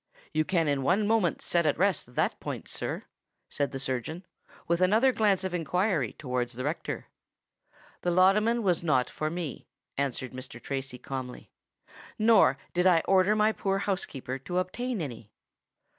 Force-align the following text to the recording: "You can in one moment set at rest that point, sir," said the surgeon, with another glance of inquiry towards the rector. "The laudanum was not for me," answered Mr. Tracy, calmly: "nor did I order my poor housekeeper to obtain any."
"You 0.33 0.45
can 0.45 0.67
in 0.67 0.81
one 0.81 1.05
moment 1.05 1.43
set 1.43 1.67
at 1.67 1.77
rest 1.77 2.15
that 2.15 2.39
point, 2.39 2.67
sir," 2.67 3.03
said 3.49 3.71
the 3.71 3.77
surgeon, 3.77 4.25
with 4.67 4.81
another 4.81 5.11
glance 5.13 5.43
of 5.43 5.53
inquiry 5.53 6.13
towards 6.13 6.53
the 6.53 6.63
rector. 6.63 7.05
"The 8.01 8.09
laudanum 8.09 8.63
was 8.63 8.81
not 8.81 9.11
for 9.11 9.29
me," 9.29 9.67
answered 9.99 10.33
Mr. 10.33 10.59
Tracy, 10.59 10.97
calmly: 10.97 11.51
"nor 12.17 12.57
did 12.73 12.87
I 12.87 13.03
order 13.05 13.35
my 13.35 13.51
poor 13.51 13.77
housekeeper 13.77 14.39
to 14.39 14.57
obtain 14.57 15.01
any." 15.03 15.29